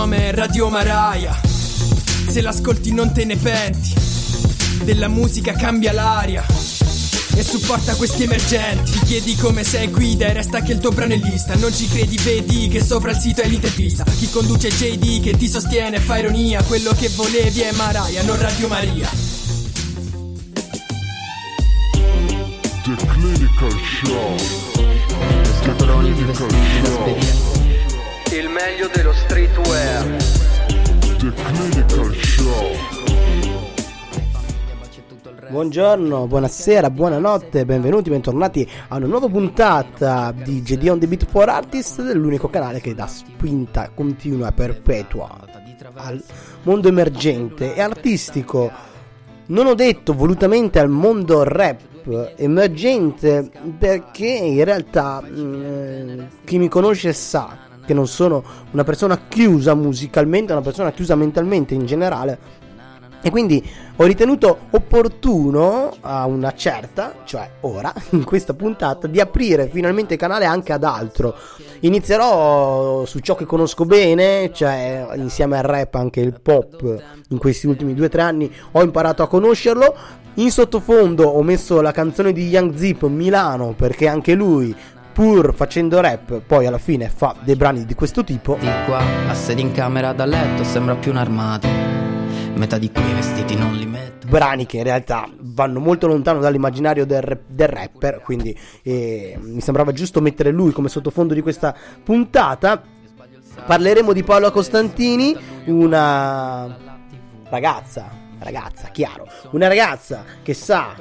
nome 0.00 0.28
è 0.28 0.34
Radio 0.34 0.70
Maraia. 0.70 1.38
Se 2.26 2.40
l'ascolti 2.40 2.90
non 2.94 3.12
te 3.12 3.26
ne 3.26 3.36
penti. 3.36 3.92
Della 4.82 5.08
musica 5.08 5.52
cambia 5.52 5.92
l'aria. 5.92 6.42
E 7.34 7.42
supporta 7.42 7.94
questi 7.96 8.22
emergenti. 8.22 8.92
Ti 8.92 8.98
chiedi 9.00 9.36
come 9.36 9.62
sei 9.62 9.88
guida 9.88 10.26
e 10.26 10.32
resta 10.32 10.62
che 10.62 10.72
il 10.72 10.78
tuo 10.78 10.90
brano 10.90 11.12
è 11.12 11.18
lista. 11.18 11.54
Non 11.56 11.74
ci 11.74 11.86
credi, 11.86 12.16
vedi 12.16 12.68
che 12.68 12.82
sopra 12.82 13.10
il 13.10 13.18
sito 13.18 13.42
è 13.42 13.46
l'intervista. 13.46 14.04
Chi 14.04 14.30
conduce 14.30 14.70
JD 14.70 15.22
che 15.22 15.36
ti 15.36 15.48
sostiene 15.48 16.00
fa 16.00 16.16
ironia. 16.16 16.62
Quello 16.62 16.92
che 16.92 17.10
volevi 17.10 17.60
è 17.60 17.72
Maraia, 17.72 18.22
non 18.22 18.40
Radio 18.40 18.68
Maria. 18.68 19.08
The 22.84 22.96
Clinical 23.06 23.78
Show. 24.02 24.59
Buongiorno, 35.50 36.28
buonasera, 36.28 36.90
buonanotte, 36.90 37.64
benvenuti, 37.64 38.08
bentornati 38.08 38.68
a 38.88 38.96
una 38.96 39.06
nuova 39.06 39.28
puntata 39.28 40.32
di 40.32 40.62
JD 40.62 40.88
on 40.88 41.00
the 41.00 41.08
Beat 41.08 41.26
for 41.26 41.48
Artist, 41.48 42.02
dell'unico 42.02 42.48
canale 42.48 42.80
che 42.80 42.94
dà 42.94 43.08
spinta 43.08 43.90
continua 43.92 44.50
e 44.50 44.52
perpetua 44.52 45.40
al 45.94 46.22
mondo 46.62 46.86
emergente 46.86 47.74
e 47.74 47.80
artistico. 47.80 48.70
Non 49.46 49.66
ho 49.66 49.74
detto 49.74 50.14
volutamente 50.14 50.78
al 50.78 50.88
mondo 50.88 51.42
rap 51.42 51.80
emergente 52.36 53.50
perché 53.76 54.28
in 54.28 54.62
realtà 54.64 55.20
mh, 55.20 56.28
chi 56.44 56.58
mi 56.58 56.68
conosce 56.68 57.12
sa 57.12 57.68
che 57.84 57.94
non 57.94 58.06
sono 58.06 58.42
una 58.70 58.84
persona 58.84 59.20
chiusa 59.28 59.74
musicalmente, 59.74 60.52
una 60.52 60.62
persona 60.62 60.92
chiusa 60.92 61.14
mentalmente 61.14 61.74
in 61.74 61.86
generale 61.86 62.60
e 63.22 63.30
quindi 63.30 63.62
ho 63.96 64.04
ritenuto 64.04 64.60
opportuno 64.70 65.92
a 66.00 66.24
una 66.24 66.54
certa, 66.54 67.16
cioè 67.24 67.50
ora, 67.60 67.92
in 68.10 68.24
questa 68.24 68.54
puntata, 68.54 69.06
di 69.06 69.20
aprire 69.20 69.68
finalmente 69.68 70.14
il 70.14 70.20
canale 70.20 70.46
anche 70.46 70.72
ad 70.72 70.84
altro. 70.84 71.36
Inizierò 71.80 73.04
su 73.04 73.18
ciò 73.18 73.34
che 73.34 73.44
conosco 73.44 73.84
bene, 73.84 74.50
cioè 74.54 75.06
insieme 75.16 75.58
al 75.58 75.64
rap 75.64 75.94
anche 75.96 76.20
il 76.20 76.40
pop. 76.40 77.02
In 77.28 77.38
questi 77.38 77.66
ultimi 77.66 77.94
due 77.94 78.06
o 78.06 78.08
tre 78.08 78.22
anni 78.22 78.50
ho 78.72 78.82
imparato 78.82 79.22
a 79.22 79.28
conoscerlo. 79.28 79.94
In 80.34 80.50
sottofondo 80.50 81.24
ho 81.24 81.42
messo 81.42 81.82
la 81.82 81.92
canzone 81.92 82.32
di 82.32 82.48
Young 82.48 82.74
Zip 82.74 83.02
Milano 83.02 83.74
perché 83.76 84.08
anche 84.08 84.32
lui 84.32 84.74
pur 85.12 85.54
facendo 85.54 86.00
rap, 86.00 86.40
poi 86.40 86.66
alla 86.66 86.78
fine 86.78 87.08
fa 87.08 87.34
dei 87.40 87.56
brani 87.56 87.84
di 87.84 87.94
questo 87.94 88.24
tipo. 88.24 88.56
Di 88.58 88.68
qua, 88.86 89.00
a 89.28 89.34
sedi 89.34 89.60
in 89.60 89.72
camera 89.72 90.12
da 90.12 90.24
letto, 90.24 90.64
sembra 90.64 90.96
più 90.96 91.10
un 91.10 91.18
armadio. 91.18 91.68
Metà 92.54 92.78
di 92.78 92.90
quei 92.90 93.12
vestiti 93.12 93.54
non 93.54 93.74
li 93.74 93.86
metto. 93.86 94.26
Brani 94.28 94.66
che 94.66 94.78
in 94.78 94.84
realtà 94.84 95.28
vanno 95.38 95.80
molto 95.80 96.06
lontano 96.06 96.40
dall'immaginario 96.40 97.04
del, 97.06 97.40
del 97.46 97.68
rapper, 97.68 98.20
quindi 98.22 98.56
eh, 98.82 99.38
mi 99.40 99.60
sembrava 99.60 99.92
giusto 99.92 100.20
mettere 100.20 100.50
lui 100.50 100.72
come 100.72 100.88
sottofondo 100.88 101.34
di 101.34 101.40
questa 101.40 101.74
puntata. 102.02 102.82
Parleremo 103.66 104.12
di 104.12 104.22
Paola 104.22 104.50
Costantini, 104.50 105.36
una 105.66 106.76
ragazza, 107.48 108.10
ragazza, 108.38 108.88
chiaro, 108.88 109.26
una 109.50 109.66
ragazza 109.68 110.24
che 110.42 110.54
sa 110.54 110.94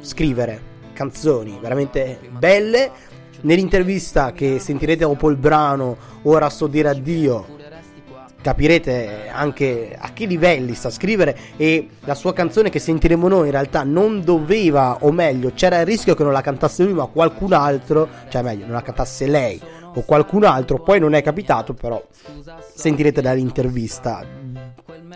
scrivere 0.00 0.74
canzoni 0.96 1.58
veramente 1.60 2.18
belle. 2.30 2.90
Nell'intervista 3.42 4.32
che 4.32 4.58
sentirete 4.58 5.04
dopo 5.04 5.28
il 5.28 5.36
brano 5.36 5.96
Ora 6.22 6.48
so 6.48 6.66
dire 6.66 6.88
addio 6.88 7.56
capirete 8.46 9.28
anche 9.28 9.96
a 9.98 10.12
che 10.12 10.24
livelli 10.24 10.74
sta 10.74 10.86
a 10.86 10.92
scrivere 10.92 11.36
e 11.56 11.88
la 12.04 12.14
sua 12.14 12.32
canzone 12.32 12.70
che 12.70 12.78
sentiremo 12.78 13.26
noi 13.26 13.46
in 13.46 13.50
realtà 13.50 13.82
non 13.82 14.22
doveva 14.22 14.98
o 15.00 15.10
meglio 15.10 15.50
c'era 15.52 15.80
il 15.80 15.86
rischio 15.86 16.14
che 16.14 16.22
non 16.22 16.32
la 16.32 16.42
cantasse 16.42 16.84
lui 16.84 16.92
ma 16.92 17.06
qualcun 17.06 17.52
altro 17.54 18.08
cioè 18.28 18.42
meglio 18.42 18.66
non 18.66 18.74
la 18.74 18.82
cantasse 18.82 19.26
lei 19.26 19.60
o 19.94 20.02
qualcun 20.02 20.44
altro 20.44 20.80
poi 20.80 21.00
non 21.00 21.14
è 21.14 21.22
capitato 21.22 21.74
però 21.74 22.00
sentirete 22.72 23.20
dall'intervista 23.20 24.24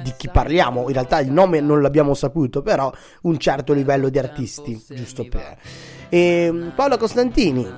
di 0.03 0.13
chi 0.17 0.29
parliamo 0.29 0.87
in 0.87 0.93
realtà 0.93 1.21
il 1.21 1.31
nome 1.31 1.61
non 1.61 1.83
l'abbiamo 1.83 2.15
saputo 2.15 2.63
però 2.63 2.93
un 3.23 3.39
certo 3.39 3.73
livello 3.73 4.09
di 4.09 4.19
artisti 4.19 4.83
giusto 4.89 5.27
per 5.29 5.59
e 6.09 6.71
Paola 6.75 6.97
Costantini 6.97 7.69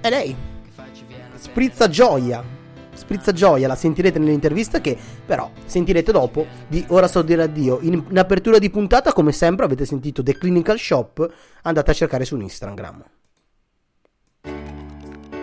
è 0.00 0.08
lei 0.08 0.34
sprizza 1.36 1.88
gioia 1.88 2.58
sprizza 3.00 3.32
gioia, 3.32 3.66
la 3.66 3.74
sentirete 3.74 4.20
nell'intervista 4.20 4.80
che 4.80 4.96
però 5.26 5.50
sentirete 5.64 6.12
dopo 6.12 6.46
di 6.68 6.84
Ora 6.88 7.08
so 7.08 7.22
dire 7.22 7.42
addio. 7.42 7.78
In, 7.82 8.04
in 8.08 8.18
apertura 8.18 8.58
di 8.58 8.70
puntata, 8.70 9.12
come 9.12 9.32
sempre, 9.32 9.64
avete 9.64 9.84
sentito 9.84 10.22
The 10.22 10.36
Clinical 10.36 10.78
Shop, 10.78 11.28
andate 11.62 11.90
a 11.90 11.94
cercare 11.94 12.24
su 12.24 12.38
Instagram. 12.38 13.02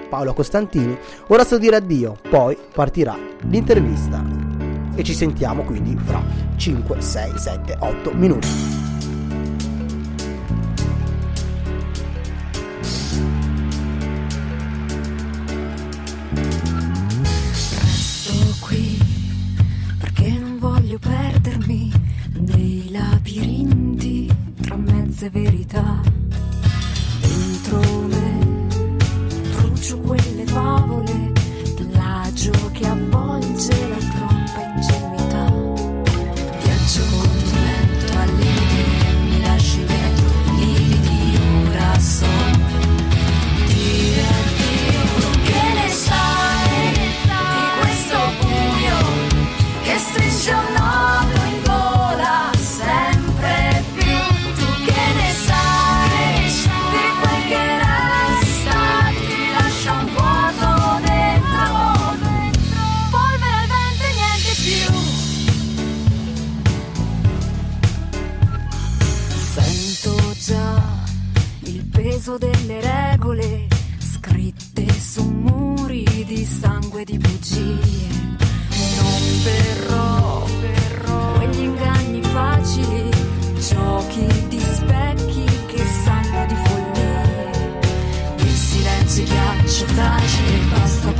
Paolo 0.09 0.33
Costantini, 0.33 0.97
ora 1.27 1.43
so 1.43 1.57
dire 1.57 1.75
addio, 1.75 2.17
poi 2.29 2.57
partirà 2.73 3.17
l'intervista. 3.49 4.46
E 4.95 5.03
ci 5.03 5.13
sentiamo 5.13 5.63
quindi 5.63 5.95
fra 6.03 6.23
5, 6.55 7.01
6, 7.01 7.37
7, 7.37 7.77
8 7.79 8.13
minuti. 8.13 8.85
perdermi 20.99 21.91
nei 22.39 22.89
labirinti 22.91 24.29
tra 24.61 24.75
mezze 24.75 25.29
verità. 25.29 26.06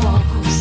Basta 0.04 0.57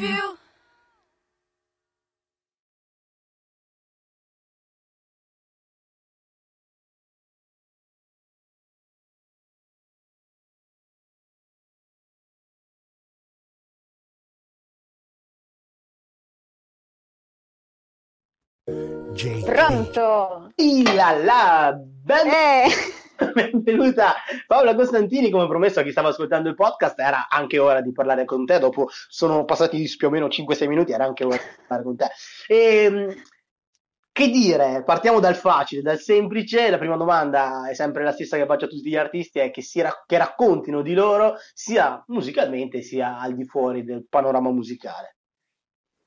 più. 0.00 0.38
Pronto? 19.44 20.52
Ilala! 20.56 21.76
Ben... 21.76 22.26
Eh. 22.26 22.68
benvenuta 23.34 24.14
Paola 24.46 24.74
Costantini, 24.74 25.30
come 25.30 25.46
promesso 25.46 25.80
a 25.80 25.82
chi 25.82 25.90
stava 25.90 26.08
ascoltando 26.08 26.48
il 26.48 26.54
podcast 26.54 26.98
era 26.98 27.28
anche 27.28 27.58
ora 27.58 27.80
di 27.80 27.92
parlare 27.92 28.24
con 28.24 28.46
te, 28.46 28.58
dopo 28.58 28.88
sono 29.08 29.44
passati 29.44 29.92
più 29.96 30.06
o 30.06 30.10
meno 30.10 30.26
5-6 30.26 30.68
minuti, 30.68 30.92
era 30.92 31.04
anche 31.04 31.24
ora 31.24 31.36
di 31.36 31.42
parlare 31.66 31.82
con 31.82 31.96
te. 31.96 32.08
Ehm, 32.48 33.14
che 34.12 34.28
dire, 34.28 34.82
partiamo 34.84 35.20
dal 35.20 35.36
facile, 35.36 35.82
dal 35.82 35.98
semplice, 35.98 36.68
la 36.68 36.78
prima 36.78 36.96
domanda 36.96 37.68
è 37.68 37.74
sempre 37.74 38.02
la 38.02 38.12
stessa 38.12 38.36
che 38.36 38.46
faccio 38.46 38.64
a 38.64 38.68
tutti 38.68 38.88
gli 38.88 38.96
artisti, 38.96 39.38
è 39.38 39.50
che, 39.50 39.62
ra- 39.82 40.04
che 40.06 40.18
raccontino 40.18 40.82
di 40.82 40.94
loro 40.94 41.36
sia 41.54 42.02
musicalmente 42.08 42.82
sia 42.82 43.18
al 43.18 43.34
di 43.34 43.44
fuori 43.44 43.84
del 43.84 44.06
panorama 44.08 44.50
musicale. 44.50 45.16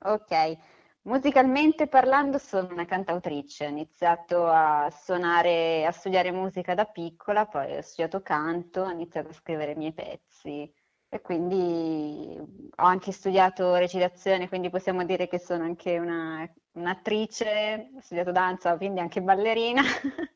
ok. 0.06 0.58
Musicalmente 1.06 1.88
parlando 1.88 2.38
sono 2.38 2.70
una 2.72 2.86
cantautrice, 2.86 3.66
ho 3.66 3.70
iniziato 3.70 4.48
a 4.48 4.90
suonare, 4.90 5.86
a 5.86 5.92
studiare 5.92 6.32
musica 6.32 6.74
da 6.76 6.86
piccola, 6.86 7.46
poi 7.46 7.76
ho 7.78 7.82
studiato 7.82 8.22
canto, 8.22 8.82
ho 8.84 8.90
iniziato 8.90 9.28
a 9.30 9.34
scrivere 9.34 9.72
i 9.74 9.76
miei 9.76 9.94
pezzi 9.94 10.72
e 11.10 11.22
quindi 11.22 12.38
ho 12.40 12.84
anche 12.84 13.12
studiato 13.12 13.76
recitazione, 13.76 14.48
quindi 14.48 14.70
possiamo 14.70 15.04
dire 15.04 15.28
che 15.28 15.40
sono 15.40 15.64
anche 15.66 15.98
una, 16.00 16.50
un'attrice, 16.74 17.90
ho 17.96 18.00
studiato 18.00 18.32
danza, 18.32 18.78
quindi 18.78 19.02
anche 19.02 19.22
ballerina. 19.22 19.82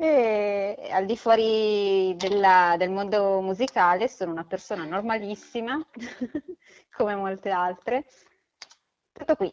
E 0.00 0.88
al 0.92 1.06
di 1.06 1.16
fuori 1.16 2.14
della- 2.16 2.76
del 2.78 2.90
mondo 2.90 3.40
musicale 3.40 4.06
sono 4.08 4.30
una 4.30 4.44
persona 4.44 4.84
normalissima, 4.84 5.84
come 6.96 7.14
molte 7.16 7.50
altre. 7.50 8.04
Tutto 9.18 9.34
qui. 9.36 9.52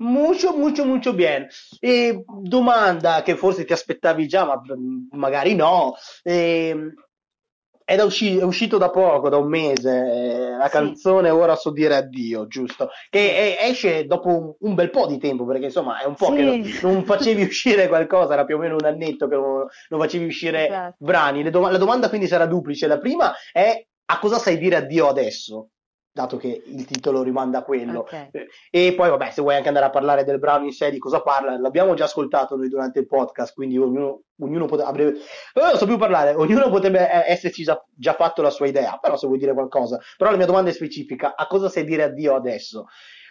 Mucho, 0.00 0.56
mucho, 0.56 0.84
mucho 0.84 1.12
bien. 1.12 1.46
E 1.80 2.24
domanda 2.26 3.22
che 3.22 3.36
forse 3.36 3.64
ti 3.64 3.72
aspettavi 3.72 4.26
già, 4.28 4.44
ma 4.44 4.60
magari 5.10 5.54
no. 5.54 5.94
Ehm, 6.22 6.92
è, 7.84 8.00
usci- 8.02 8.36
è 8.38 8.42
uscito 8.42 8.78
da 8.78 8.90
poco, 8.90 9.28
da 9.28 9.38
un 9.38 9.48
mese, 9.48 9.90
eh, 9.90 10.56
la 10.56 10.66
Sì. 10.66 10.70
canzone 10.72 11.30
Ora 11.30 11.56
so 11.56 11.70
dire 11.72 11.96
addio, 11.96 12.46
giusto? 12.46 12.90
Che 13.08 13.18
eh, 13.18 13.56
esce 13.68 14.04
dopo 14.06 14.28
un, 14.28 14.54
un 14.60 14.74
bel 14.74 14.90
po' 14.90 15.06
di 15.06 15.18
tempo, 15.18 15.44
perché 15.46 15.64
insomma 15.64 15.98
è 16.00 16.04
un 16.04 16.14
po' 16.14 16.32
che 16.32 16.42
non, 16.42 16.62
Sì. 16.62 16.78
non 16.82 17.04
facevi 17.04 17.42
uscire 17.42 17.88
qualcosa, 17.88 18.34
era 18.34 18.44
più 18.44 18.56
o 18.56 18.58
meno 18.58 18.74
un 18.76 18.84
annetto 18.84 19.26
che 19.26 19.34
non, 19.36 19.66
non 19.88 20.00
facevi 20.00 20.26
uscire 20.26 20.66
Esatto. 20.66 20.96
brani. 20.98 21.48
Dom- 21.50 21.70
la 21.70 21.78
domanda 21.78 22.08
quindi 22.08 22.26
sarà 22.28 22.46
duplice. 22.46 22.86
La 22.86 22.98
prima 22.98 23.34
è 23.52 23.84
a 24.10 24.18
cosa 24.20 24.38
sai 24.38 24.58
dire 24.58 24.76
addio 24.76 25.08
adesso? 25.08 25.70
Dato 26.18 26.36
che 26.36 26.64
il 26.66 26.84
titolo 26.84 27.22
rimanda 27.22 27.58
a 27.58 27.62
quello. 27.62 28.00
Ok. 28.00 28.30
E 28.72 28.92
poi, 28.96 29.08
vabbè, 29.08 29.30
se 29.30 29.40
vuoi 29.40 29.54
anche 29.54 29.68
andare 29.68 29.86
a 29.86 29.90
parlare 29.90 30.24
del 30.24 30.40
brano 30.40 30.64
in 30.64 30.72
sé, 30.72 30.90
di 30.90 30.98
cosa 30.98 31.22
parla, 31.22 31.56
l'abbiamo 31.56 31.94
già 31.94 32.06
ascoltato 32.06 32.56
noi 32.56 32.68
durante 32.68 32.98
il 32.98 33.06
podcast, 33.06 33.54
quindi 33.54 33.78
ognuno, 33.78 34.22
ognuno 34.40 34.64
potrebbe, 34.66 34.90
avrebbe, 34.90 35.18
eh, 35.18 35.60
non 35.60 35.76
so 35.76 35.86
più 35.86 35.96
parlare, 35.96 36.34
ognuno 36.34 36.70
potrebbe 36.70 37.08
eh, 37.08 37.30
esserci 37.30 37.62
già, 37.62 37.80
già 37.94 38.14
fatto 38.14 38.42
la 38.42 38.50
sua 38.50 38.66
idea, 38.66 38.98
però 39.00 39.16
se 39.16 39.28
vuoi 39.28 39.38
dire 39.38 39.52
qualcosa. 39.52 40.00
Però 40.16 40.28
la 40.32 40.36
mia 40.36 40.46
domanda 40.46 40.70
è 40.70 40.72
specifica, 40.72 41.36
a 41.36 41.46
cosa 41.46 41.68
sai 41.68 41.84
dire 41.84 42.02
addio 42.02 42.34
adesso? 42.34 42.86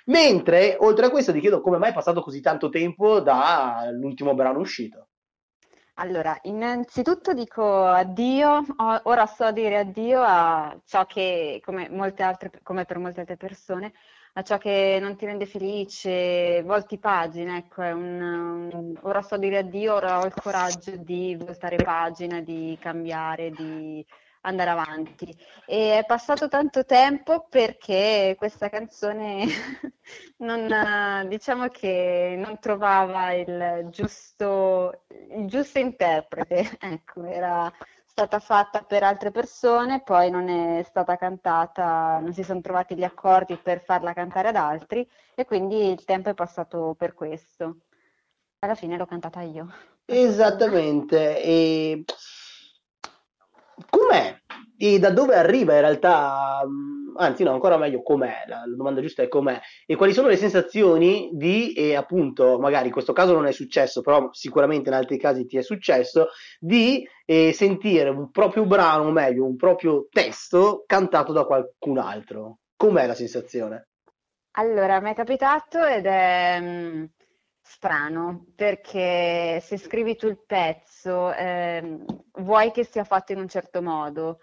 Mentre, 0.06 0.78
oltre 0.80 1.08
a 1.08 1.10
questo, 1.10 1.34
ti 1.34 1.42
chiedo 1.42 1.60
come 1.60 1.78
mai 1.78 1.90
è 1.90 1.94
passato 1.94 2.22
così 2.22 2.40
tanto 2.40 2.70
tempo 2.70 3.20
dall'ultimo 3.20 4.34
brano 4.34 4.60
uscito. 4.60 5.07
Allora, 6.00 6.38
innanzitutto 6.44 7.34
dico 7.34 7.86
addio, 7.86 8.64
ora 9.04 9.26
so 9.26 9.52
dire 9.52 9.80
addio 9.80 10.22
a 10.24 10.80
ciò 10.86 11.06
che, 11.08 11.60
come 11.64 11.88
altre, 12.18 12.52
come 12.62 12.86
per 12.86 13.00
molte 13.00 13.22
altre 13.22 13.36
persone, 13.36 13.92
a 14.34 14.44
ciò 14.44 14.60
che 14.60 15.00
non 15.02 15.16
ti 15.16 15.26
rende 15.26 15.48
felice, 15.48 16.62
volti 16.64 17.00
pagina, 17.00 17.58
ecco, 17.58 17.82
un, 17.82 18.22
un- 18.72 19.00
ora 19.02 19.24
so 19.24 19.38
dire 19.38 19.58
addio, 19.58 19.96
ora 19.96 20.20
ho 20.20 20.26
il 20.26 20.36
coraggio 20.36 20.96
di 20.98 21.36
voltare 21.36 21.80
pagina, 21.80 22.42
di 22.42 22.78
cambiare, 22.80 23.50
di 23.52 24.06
andare 24.48 24.70
avanti. 24.70 25.36
E 25.66 26.00
è 26.00 26.06
passato 26.06 26.48
tanto 26.48 26.86
tempo 26.86 27.46
perché 27.50 28.36
questa 28.38 28.70
canzone 28.70 29.46
non, 30.38 31.28
diciamo 31.28 31.68
che 31.68 32.36
non 32.38 32.60
trovava 32.60 33.34
il 33.34 33.88
giusto, 33.90 35.04
il 35.32 35.48
giusto 35.48 35.80
interprete. 35.80 36.78
Ecco, 36.98 37.24
era 37.26 37.72
stata 38.06 38.40
fatta 38.40 38.82
per 38.84 39.04
altre 39.04 39.30
persone, 39.32 40.02
poi 40.02 40.32
non 40.32 40.48
è 40.50 40.82
stata 40.84 41.18
cantata, 41.18 42.20
non 42.20 42.34
si 42.34 42.44
sono 42.44 42.62
trovati 42.62 42.96
gli 42.96 43.04
accordi 43.04 43.58
per 43.58 43.82
farla 43.84 44.14
cantare 44.14 44.48
ad 44.48 44.56
altri 44.56 45.08
e 45.36 45.46
quindi 45.46 45.92
il 45.92 46.04
tempo 46.06 46.30
è 46.30 46.34
passato 46.34 46.96
per 46.98 47.14
questo. 47.14 47.82
Alla 48.60 48.76
fine 48.76 48.98
l'ho 48.98 49.06
cantata 49.06 49.42
io. 49.42 49.68
Esattamente. 50.06 51.44
E? 51.44 52.04
E 54.80 55.00
da 55.00 55.10
dove 55.12 55.36
arriva 55.36 55.74
in 55.76 55.82
realtà? 55.82 56.62
mh, 56.66 56.96
Anzi, 57.20 57.44
no, 57.44 57.52
ancora 57.52 57.78
meglio, 57.78 58.04
com'è? 58.04 58.44
La, 58.48 58.64
la 58.68 58.76
domanda 58.76 59.02
giusta 59.02 59.24
è 59.24 59.28
com'è? 59.28 59.60
E 59.88 59.96
quali 59.96 60.14
sono 60.14 60.28
le 60.28 60.36
sensazioni 60.38 61.32
di, 61.34 61.74
e 61.74 61.96
appunto, 61.96 62.60
magari 62.60 62.88
in 62.88 62.92
questo 62.94 63.12
caso 63.12 63.34
non 63.34 63.48
è 63.48 63.52
successo, 63.52 64.02
però 64.02 64.30
sicuramente 64.34 64.90
in 64.90 64.96
altri 64.96 65.18
casi 65.18 65.48
ti 65.48 65.58
è 65.58 65.62
successo, 65.64 66.28
di 66.60 67.08
eh, 67.26 67.54
sentire 67.54 68.10
un 68.10 68.30
proprio 68.30 68.66
brano, 68.66 69.06
o 69.08 69.12
meglio, 69.12 69.46
un 69.46 69.56
proprio 69.56 70.08
testo 70.12 70.84
cantato 70.86 71.34
da 71.34 71.46
qualcun 71.46 71.98
altro. 71.98 72.60
Com'è 72.76 73.08
la 73.08 73.16
sensazione? 73.16 73.88
Allora, 74.58 75.00
mi 75.02 75.12
è 75.12 75.14
capitato 75.14 75.84
ed 75.86 76.06
è 76.08 76.58
mm, 76.60 77.06
strano 77.62 78.48
perché 78.56 79.60
se 79.62 79.78
scrivi 79.78 80.16
tu 80.16 80.28
il 80.28 80.40
pezzo, 80.46 81.32
ehm, 81.34 82.04
vuoi 82.42 82.72
che 82.72 82.84
sia 82.84 83.04
fatto 83.04 83.34
in 83.34 83.40
un 83.40 83.48
certo 83.48 83.82
modo. 83.84 84.40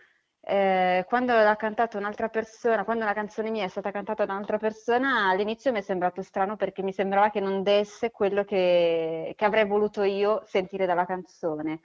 Eh, 0.47 1.05
quando 1.09 1.33
l'ha 1.33 1.57
cantato 1.57 1.97
un'altra 1.97 2.29
persona, 2.29 2.85
quando 2.85 3.05
la 3.07 3.15
canzone 3.15 3.51
mia 3.51 3.65
è 3.65 3.69
stata 3.69 3.91
cantata 3.91 4.27
da 4.27 4.35
un'altra 4.35 4.59
persona, 4.59 5.29
all'inizio 5.31 5.73
mi 5.73 5.79
è 5.79 5.81
sembrato 5.81 6.21
strano 6.23 6.57
perché 6.57 6.83
mi 6.83 6.93
sembrava 6.93 7.31
che 7.31 7.41
non 7.41 7.63
desse 7.63 8.11
quello 8.11 8.45
che, 8.45 9.33
che 9.37 9.45
avrei 9.45 9.67
voluto 9.67 10.03
io 10.03 10.43
sentire 10.45 10.85
dalla 10.87 11.07
canzone. 11.07 11.81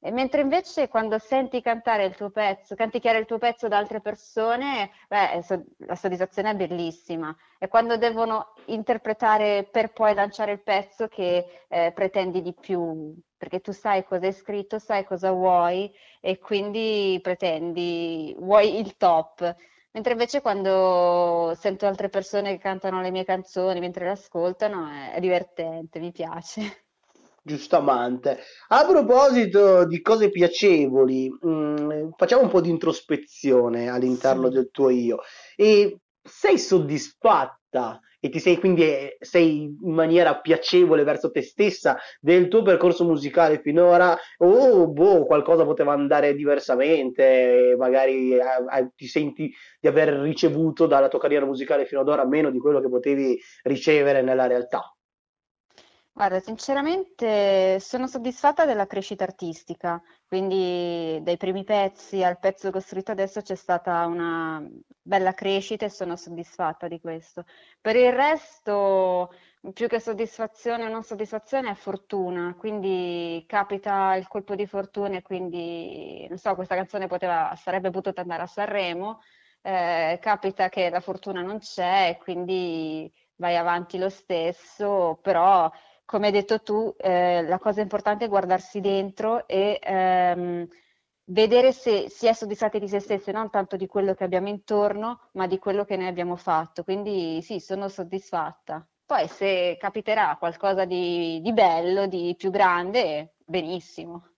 E 0.00 0.12
mentre 0.12 0.42
invece 0.42 0.88
quando 0.88 1.18
senti 1.18 1.60
cantare 1.60 2.04
il 2.04 2.14
tuo 2.14 2.30
pezzo, 2.30 2.74
canticchiare 2.76 3.18
il 3.18 3.26
tuo 3.26 3.38
pezzo 3.38 3.66
da 3.66 3.78
altre 3.78 4.00
persone, 4.00 4.90
beh, 5.08 5.44
la 5.78 5.94
soddisfazione 5.96 6.50
è 6.50 6.54
bellissima. 6.54 7.36
È 7.58 7.66
quando 7.66 7.96
devono 7.96 8.52
interpretare 8.66 9.64
per 9.70 9.92
poi 9.92 10.14
lanciare 10.14 10.52
il 10.52 10.62
pezzo 10.62 11.08
che 11.08 11.64
eh, 11.68 11.92
pretendi 11.92 12.42
di 12.42 12.54
più, 12.54 13.12
perché 13.36 13.60
tu 13.60 13.72
sai 13.72 14.04
cosa 14.04 14.26
hai 14.26 14.32
scritto, 14.32 14.78
sai 14.78 15.04
cosa 15.04 15.32
vuoi 15.32 15.92
e 16.20 16.38
quindi 16.38 17.18
pretendi, 17.20 18.34
vuoi 18.38 18.78
il 18.78 18.96
top. 18.96 19.54
Mentre 19.90 20.12
invece 20.12 20.40
quando 20.40 21.54
sento 21.56 21.86
altre 21.86 22.08
persone 22.08 22.52
che 22.52 22.58
cantano 22.58 23.00
le 23.00 23.10
mie 23.10 23.24
canzoni 23.24 23.80
mentre 23.80 24.04
le 24.04 24.10
ascoltano, 24.12 24.88
è, 24.88 25.12
è 25.14 25.20
divertente, 25.20 25.98
mi 25.98 26.12
piace. 26.12 26.87
Giustamente. 27.42 28.38
A 28.68 28.84
proposito 28.84 29.86
di 29.86 30.00
cose 30.02 30.30
piacevoli, 30.30 31.30
mh, 31.30 32.10
facciamo 32.16 32.42
un 32.42 32.48
po' 32.50 32.60
di 32.60 32.68
introspezione 32.68 33.88
all'interno 33.88 34.48
Sì. 34.48 34.54
del 34.54 34.70
tuo 34.70 34.90
io. 34.90 35.20
E 35.56 35.98
sei 36.22 36.58
soddisfatta 36.58 38.00
e 38.20 38.28
ti 38.28 38.38
sei 38.40 38.58
quindi 38.58 38.82
eh, 38.82 39.16
sei 39.20 39.62
in 39.62 39.94
maniera 39.94 40.40
piacevole 40.40 41.04
verso 41.04 41.30
te 41.30 41.40
stessa 41.40 41.96
del 42.20 42.48
tuo 42.48 42.62
percorso 42.62 43.04
musicale 43.04 43.60
finora? 43.60 44.18
O 44.38 44.88
boh, 44.90 45.24
qualcosa 45.24 45.64
poteva 45.64 45.92
andare 45.92 46.34
diversamente, 46.34 47.74
magari 47.78 48.32
eh, 48.34 48.40
eh, 48.40 48.90
ti 48.94 49.06
senti 49.06 49.50
di 49.80 49.88
aver 49.88 50.08
ricevuto 50.20 50.86
dalla 50.86 51.08
tua 51.08 51.20
carriera 51.20 51.46
musicale 51.46 51.86
fino 51.86 52.00
ad 52.02 52.08
ora 52.08 52.26
meno 52.26 52.50
di 52.50 52.58
quello 52.58 52.80
che 52.80 52.88
potevi 52.90 53.38
ricevere 53.62 54.20
nella 54.20 54.46
realtà? 54.46 54.82
Guarda, 56.18 56.40
sinceramente 56.40 57.78
sono 57.78 58.08
soddisfatta 58.08 58.64
della 58.64 58.88
crescita 58.88 59.22
artistica, 59.22 60.02
quindi 60.26 61.20
dai 61.22 61.36
primi 61.36 61.62
pezzi 61.62 62.24
al 62.24 62.40
pezzo 62.40 62.72
costruito 62.72 63.12
adesso 63.12 63.40
c'è 63.40 63.54
stata 63.54 64.04
una 64.06 64.60
bella 65.00 65.32
crescita 65.32 65.84
e 65.84 65.90
sono 65.90 66.16
soddisfatta 66.16 66.88
di 66.88 66.98
questo. 66.98 67.44
Per 67.80 67.94
il 67.94 68.12
resto, 68.12 69.30
più 69.72 69.86
che 69.86 70.00
soddisfazione 70.00 70.86
o 70.86 70.88
non 70.88 71.04
soddisfazione, 71.04 71.70
è 71.70 71.74
fortuna, 71.74 72.56
quindi 72.58 73.44
capita 73.46 74.16
il 74.16 74.26
colpo 74.26 74.56
di 74.56 74.66
fortuna 74.66 75.18
e 75.18 75.22
quindi, 75.22 76.26
non 76.28 76.38
so, 76.38 76.56
questa 76.56 76.74
canzone 76.74 77.06
poteva, 77.06 77.54
sarebbe 77.54 77.90
potuta 77.90 78.22
andare 78.22 78.42
a 78.42 78.46
Sanremo, 78.46 79.20
eh, 79.62 80.18
capita 80.20 80.68
che 80.68 80.90
la 80.90 81.00
fortuna 81.00 81.42
non 81.42 81.60
c'è 81.60 82.08
e 82.08 82.18
quindi 82.18 83.08
vai 83.36 83.56
avanti 83.56 83.98
lo 83.98 84.08
stesso, 84.08 85.18
però 85.22 85.70
come 86.08 86.26
hai 86.28 86.32
detto 86.32 86.62
tu, 86.62 86.94
eh, 86.96 87.42
la 87.42 87.58
cosa 87.58 87.82
importante 87.82 88.24
è 88.24 88.28
guardarsi 88.28 88.80
dentro 88.80 89.46
e 89.46 89.78
ehm, 89.82 90.66
vedere 91.24 91.70
se 91.72 92.08
si 92.08 92.26
è 92.26 92.32
soddisfatti 92.32 92.78
di 92.78 92.88
se 92.88 92.98
stessi, 92.98 93.30
non 93.30 93.50
tanto 93.50 93.76
di 93.76 93.86
quello 93.86 94.14
che 94.14 94.24
abbiamo 94.24 94.48
intorno, 94.48 95.28
ma 95.32 95.46
di 95.46 95.58
quello 95.58 95.84
che 95.84 95.98
ne 95.98 96.08
abbiamo 96.08 96.36
fatto. 96.36 96.82
Quindi 96.82 97.42
sì, 97.42 97.60
sono 97.60 97.88
soddisfatta. 97.88 98.88
Poi 99.04 99.28
se 99.28 99.76
capiterà 99.78 100.34
qualcosa 100.38 100.86
di, 100.86 101.42
di 101.42 101.52
bello, 101.52 102.06
di 102.06 102.34
più 102.38 102.50
grande, 102.50 103.34
benissimo. 103.44 104.37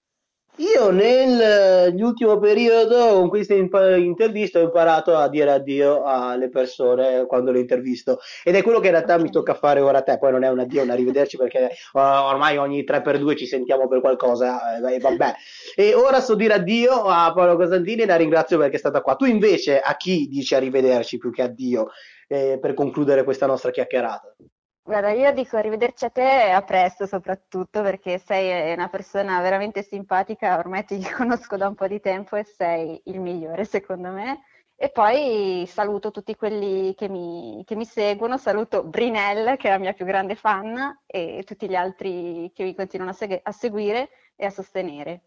Io 0.56 0.90
nell'ultimo 0.90 2.38
periodo 2.38 3.14
con 3.14 3.28
queste 3.30 3.54
impa- 3.54 3.96
interviste 3.96 4.58
ho 4.58 4.62
imparato 4.64 5.16
a 5.16 5.26
dire 5.28 5.52
addio 5.52 6.02
alle 6.02 6.50
persone 6.50 7.24
quando 7.26 7.50
le 7.50 7.60
intervisto 7.60 8.18
ed 8.44 8.54
è 8.56 8.62
quello 8.62 8.78
che 8.78 8.86
in 8.88 8.92
realtà 8.92 9.16
mi 9.16 9.30
tocca 9.30 9.54
fare 9.54 9.80
ora 9.80 9.98
a 9.98 10.02
te, 10.02 10.18
poi 10.18 10.32
non 10.32 10.42
è 10.44 10.50
un 10.50 10.58
addio, 10.58 10.82
un 10.82 10.90
arrivederci 10.90 11.38
perché 11.38 11.70
uh, 11.92 11.98
ormai 11.98 12.58
ogni 12.58 12.84
3x2 12.84 13.36
ci 13.36 13.46
sentiamo 13.46 13.88
per 13.88 14.00
qualcosa 14.00 14.76
eh, 14.76 14.96
e 14.96 14.98
vabbè. 14.98 15.34
E 15.74 15.94
ora 15.94 16.20
so 16.20 16.34
dire 16.34 16.54
addio 16.54 17.04
a 17.04 17.32
Paolo 17.32 17.56
Cosantini 17.56 18.02
e 18.02 18.06
la 18.06 18.16
ringrazio 18.16 18.58
perché 18.58 18.76
è 18.76 18.78
stata 18.80 19.00
qua. 19.00 19.16
Tu 19.16 19.24
invece 19.24 19.80
a 19.80 19.96
chi 19.96 20.26
dici 20.28 20.54
arrivederci 20.54 21.16
più 21.16 21.30
che 21.32 21.42
addio 21.42 21.88
eh, 22.28 22.58
per 22.60 22.74
concludere 22.74 23.24
questa 23.24 23.46
nostra 23.46 23.70
chiacchierata? 23.70 24.34
Guarda, 24.82 25.10
io 25.12 25.32
dico 25.32 25.56
arrivederci 25.56 26.04
a 26.06 26.10
te 26.10 26.50
a 26.50 26.62
presto 26.62 27.06
soprattutto 27.06 27.82
perché 27.82 28.18
sei 28.18 28.72
una 28.74 28.88
persona 28.88 29.40
veramente 29.40 29.82
simpatica, 29.82 30.58
ormai 30.58 30.84
ti 30.84 31.00
conosco 31.12 31.56
da 31.56 31.68
un 31.68 31.74
po' 31.74 31.86
di 31.86 32.00
tempo 32.00 32.36
e 32.36 32.44
sei 32.44 33.00
il 33.04 33.20
migliore 33.20 33.64
secondo 33.64 34.10
me. 34.10 34.42
E 34.74 34.90
poi 34.90 35.64
saluto 35.66 36.10
tutti 36.10 36.34
quelli 36.34 36.94
che 36.94 37.08
mi, 37.08 37.62
che 37.66 37.76
mi 37.76 37.84
seguono, 37.84 38.38
saluto 38.38 38.82
Brinell 38.84 39.56
che 39.56 39.68
è 39.68 39.70
la 39.70 39.78
mia 39.78 39.92
più 39.92 40.06
grande 40.06 40.34
fan 40.34 41.00
e 41.06 41.42
tutti 41.44 41.68
gli 41.68 41.74
altri 41.74 42.50
che 42.54 42.64
mi 42.64 42.74
continuano 42.74 43.10
a, 43.12 43.14
seg- 43.14 43.40
a 43.42 43.52
seguire 43.52 44.08
e 44.36 44.46
a 44.46 44.50
sostenere. 44.50 45.20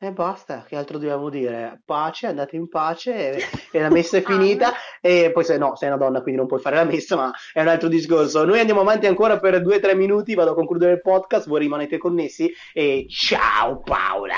E 0.00 0.12
basta, 0.12 0.64
che 0.64 0.76
altro 0.76 0.96
dobbiamo 0.96 1.28
dire? 1.28 1.82
Pace, 1.84 2.28
andate 2.28 2.54
in 2.54 2.68
pace 2.68 3.32
e, 3.32 3.42
e 3.76 3.80
la 3.80 3.90
messa 3.90 4.16
è 4.16 4.22
finita. 4.22 4.72
e 5.00 5.32
poi 5.32 5.42
se 5.42 5.58
no, 5.58 5.74
sei 5.74 5.88
una 5.88 5.96
donna, 5.96 6.20
quindi 6.20 6.38
non 6.38 6.46
puoi 6.46 6.60
fare 6.60 6.76
la 6.76 6.84
messa, 6.84 7.16
ma 7.16 7.32
è 7.52 7.60
un 7.60 7.66
altro 7.66 7.88
discorso. 7.88 8.44
Noi 8.44 8.60
andiamo 8.60 8.82
avanti 8.82 9.06
ancora 9.06 9.40
per 9.40 9.60
due 9.60 9.76
o 9.76 9.80
tre 9.80 9.96
minuti, 9.96 10.36
vado 10.36 10.52
a 10.52 10.54
concludere 10.54 10.92
il 10.92 11.00
podcast, 11.00 11.48
voi 11.48 11.58
rimanete 11.58 11.98
connessi 11.98 12.48
e 12.72 13.06
ciao 13.08 13.80
Paola! 13.80 14.36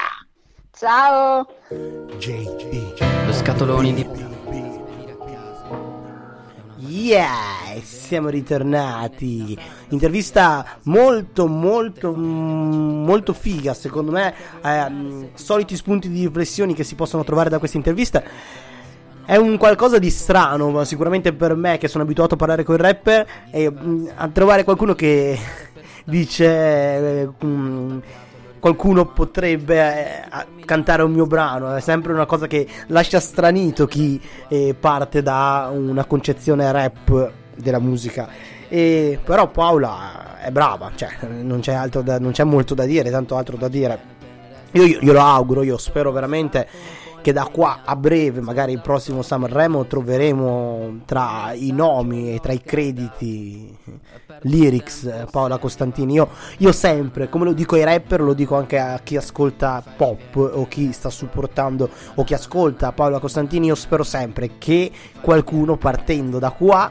Ciao! 0.73 1.47
JB. 2.17 3.27
Lo 3.27 3.33
scatoloni 3.33 3.93
di 3.93 4.09
Yeah, 6.79 7.75
siamo 8.11 8.29
ritornati. 8.29 9.57
Intervista 9.91 10.67
molto, 10.85 11.47
molto, 11.47 12.13
mm, 12.13 13.05
molto 13.05 13.33
figa, 13.33 13.73
secondo 13.73 14.11
me. 14.11 14.35
Eh, 14.65 15.31
soliti 15.35 15.77
spunti 15.77 16.09
di 16.09 16.27
riflessioni 16.27 16.75
che 16.75 16.83
si 16.83 16.97
possono 16.97 17.23
trovare 17.23 17.51
da 17.51 17.61
questa 17.61 17.77
intervista. 17.77 18.21
È 19.25 19.37
un 19.37 19.57
qualcosa 19.59 20.01
di 20.01 20.11
strano, 20.11 20.71
ma 20.71 20.85
sicuramente 20.85 21.33
per 21.33 21.55
me 21.55 21.79
che 21.79 21.87
sono 21.87 22.03
abituato 22.03 22.35
a 22.35 22.37
parlare 22.37 22.65
con 22.65 22.75
il 22.75 22.81
rapper, 22.81 23.27
e 23.53 23.71
mm, 23.71 24.07
a 24.17 24.29
trovare 24.29 24.65
qualcuno 24.65 24.97
che 24.97 25.39
dice. 26.05 26.47
Eh, 26.47 27.29
mm, 27.45 27.99
qualcuno 28.59 29.07
potrebbe 29.07 29.79
eh, 29.79 30.65
cantare 30.65 31.05
un 31.05 31.13
mio 31.13 31.27
brano. 31.27 31.77
È 31.77 31.81
sempre 31.81 32.13
una 32.13 32.27
cosa 32.27 32.49
che 32.49 32.67
lascia 32.89 33.21
stranito 33.21 33.87
chi 33.87 34.21
eh, 34.49 34.75
parte 34.79 35.23
da 35.23 35.71
una 35.73 36.05
concezione 36.07 36.73
rap 36.73 37.39
della 37.61 37.79
musica. 37.79 38.29
E, 38.69 39.19
però 39.23 39.49
Paola 39.49 40.39
è 40.41 40.51
brava, 40.51 40.91
cioè, 40.95 41.11
non, 41.29 41.61
c'è 41.61 41.87
da, 41.89 42.19
non 42.19 42.33
c'è 42.33 42.45
molto 42.45 42.75
da 42.75 42.85
dire, 42.85 43.11
tanto 43.11 43.37
altro 43.37 43.57
da 43.57 43.69
dire. 43.69 44.19
Io, 44.73 44.85
io, 44.85 44.99
io 45.01 45.13
lo 45.13 45.21
auguro, 45.21 45.63
io 45.63 45.77
spero 45.79 46.13
veramente 46.13 46.67
che 47.21 47.33
da 47.33 47.49
qua 47.53 47.81
a 47.85 47.97
breve, 47.97 48.41
magari 48.41 48.73
il 48.73 48.81
prossimo 48.81 49.23
Sanremo, 49.23 49.87
troveremo 49.87 51.01
tra 51.05 51.53
i 51.53 51.71
nomi 51.71 52.35
e 52.35 52.41
tra 52.41 52.53
i 52.53 52.63
crediti 52.63 53.77
lyrics 54.43 55.05
eh, 55.05 55.27
Paola 55.31 55.59
Costantini. 55.59 56.15
Io, 56.15 56.29
io, 56.59 56.73
sempre, 56.73 57.29
come 57.29 57.45
lo 57.45 57.53
dico 57.53 57.75
ai 57.75 57.85
rapper, 57.85 58.23
lo 58.23 58.33
dico 58.33 58.57
anche 58.57 58.79
a 58.79 59.01
chi 59.03 59.17
ascolta 59.17 59.83
pop 59.97 60.37
o 60.37 60.67
chi 60.67 60.93
sta 60.93 61.11
supportando 61.11 61.89
o 62.15 62.25
chi 62.25 62.35
ascolta 62.35 62.93
Paola 62.93 63.19
Costantini. 63.19 63.67
Io 63.67 63.75
spero 63.75 64.03
sempre 64.03 64.59
che 64.59 64.91
qualcuno 65.21 65.77
partendo 65.77 66.39
da 66.39 66.51
qua 66.51 66.91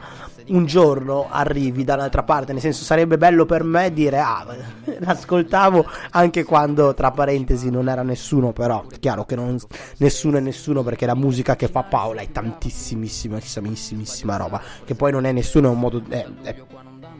un 0.49 0.65
giorno 0.65 1.27
arrivi 1.29 1.83
dall'altra 1.83 2.23
parte, 2.23 2.53
nel 2.53 2.61
senso 2.61 2.83
sarebbe 2.83 3.17
bello 3.17 3.45
per 3.45 3.63
me 3.63 3.91
dire 3.91 4.19
ah, 4.19 4.45
l'ascoltavo 4.99 5.85
anche 6.11 6.43
quando 6.43 6.93
tra 6.93 7.11
parentesi 7.11 7.69
non 7.69 7.89
era 7.89 8.03
nessuno, 8.03 8.51
però 8.51 8.85
è 8.87 8.99
chiaro 8.99 9.25
che 9.25 9.35
non, 9.35 9.57
nessuno 9.97 10.37
è 10.37 10.39
nessuno 10.39 10.83
perché 10.83 11.05
la 11.05 11.15
musica 11.15 11.55
che 11.55 11.67
fa 11.67 11.83
Paola 11.83 12.21
è 12.21 12.31
tantissimissimissima 12.31 14.37
roba, 14.37 14.61
che 14.85 14.95
poi 14.95 15.11
non 15.11 15.25
è 15.25 15.31
nessuno, 15.31 15.69
è 15.69 15.71
un 15.71 15.79
modo... 15.79 16.01
È, 16.07 16.25
è, 16.43 16.55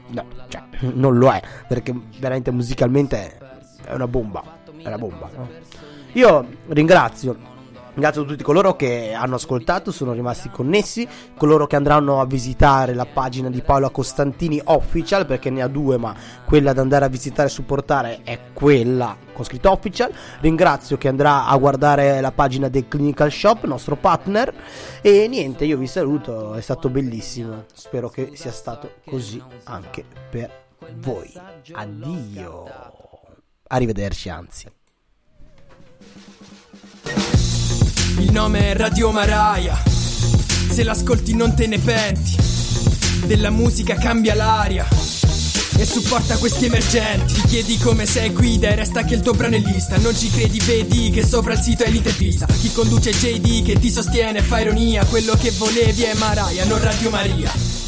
no, 0.08 0.26
cioè, 0.48 0.62
non 0.94 1.18
lo 1.18 1.32
è, 1.32 1.42
perché 1.68 1.94
veramente 2.20 2.52
musicalmente 2.52 3.38
è 3.84 3.94
una 3.94 4.08
bomba, 4.08 4.44
è 4.78 4.88
una 4.88 4.98
bomba. 4.98 5.30
No? 5.36 5.50
Io 6.14 6.48
ringrazio 6.68 7.58
Ringrazio 8.00 8.24
tutti 8.24 8.44
coloro 8.44 8.78
che 8.78 9.12
hanno 9.12 9.36
ascoltato, 9.36 9.92
sono 9.92 10.14
rimasti 10.14 10.50
connessi, 10.50 11.06
coloro 11.36 11.68
che 11.68 11.76
andranno 11.76 12.22
a 12.22 12.26
visitare 12.26 12.94
la 12.94 13.06
pagina 13.06 13.50
di 13.50 13.62
Paola 13.62 13.90
Costantini 13.90 14.62
Official, 14.64 15.26
perché 15.26 15.50
ne 15.50 15.62
ha 15.62 15.68
due, 15.68 15.98
ma 15.98 16.16
quella 16.46 16.72
da 16.72 16.80
andare 16.80 17.04
a 17.04 17.10
visitare 17.10 17.50
e 17.50 17.52
supportare 17.52 18.22
è 18.24 18.40
quella 18.54 19.18
con 19.34 19.44
scritto 19.44 19.70
Official. 19.70 20.14
Ringrazio 20.40 20.98
chi 20.98 21.10
andrà 21.10 21.46
a 21.46 21.58
guardare 21.58 22.22
la 22.22 22.32
pagina 22.32 22.70
del 22.70 22.88
Clinical 22.88 23.34
Shop, 23.34 23.66
nostro 23.66 23.98
partner. 23.98 24.54
E 25.02 25.28
niente, 25.28 25.66
io 25.66 25.76
vi 25.76 25.88
saluto, 25.88 26.54
è 26.54 26.62
stato 26.62 26.88
bellissimo. 26.88 27.66
Spero 27.74 28.08
che 28.08 28.32
sia 28.36 28.54
stato 28.54 28.94
così 29.06 29.44
anche 29.66 30.06
per 30.30 30.50
voi. 31.02 31.34
Addio. 31.74 32.64
Arrivederci, 33.68 34.30
anzi. 34.30 34.78
Il 38.20 38.32
nome 38.32 38.72
è 38.72 38.76
Radio 38.76 39.12
Maraia. 39.12 39.82
Se 40.70 40.84
l'ascolti 40.84 41.34
non 41.34 41.56
te 41.56 41.68
ne 41.68 41.80
penti. 41.80 42.36
Della 43.26 43.50
musica 43.50 43.96
cambia 43.96 44.36
l'aria. 44.36 44.86
E 45.78 45.86
supporta 45.86 46.36
questi 46.38 46.66
emergenti 46.66 47.36
Ti 47.36 47.42
chiedi 47.44 47.78
come 47.78 48.06
sei 48.06 48.32
guida 48.32 48.68
e 48.68 48.76
resta 48.76 49.06
che 49.06 49.14
il 49.14 49.22
tuo 49.22 49.32
brano 49.32 49.56
è 49.56 49.60
lista 49.60 49.96
Non 49.96 50.14
ci 50.14 50.30
credi, 50.30 50.60
vedi 50.60 51.10
che 51.10 51.26
sopra 51.26 51.54
il 51.54 51.60
sito 51.60 51.86
è 51.86 51.90
l'intervista 51.90 52.46
Chi 52.48 52.70
conduce 52.74 53.12
JD 53.12 53.64
che 53.64 53.80
ti 53.80 53.90
sostiene 53.90 54.42
fa 54.42 54.60
ironia 54.60 55.06
Quello 55.06 55.36
che 55.36 55.52
volevi 55.52 56.04
è 56.04 56.14
Maraia, 56.16 56.66
non 56.66 56.84
Radio 56.84 57.10
Maria 57.10 57.79